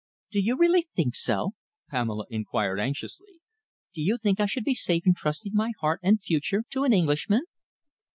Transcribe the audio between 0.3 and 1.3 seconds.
"Do you really think